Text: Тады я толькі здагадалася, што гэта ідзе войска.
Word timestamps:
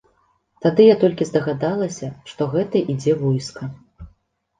Тады 0.65 0.83
я 0.85 0.95
толькі 1.03 1.27
здагадалася, 1.29 2.07
што 2.31 2.47
гэта 2.55 2.81
ідзе 2.95 3.13
войска. 3.21 3.69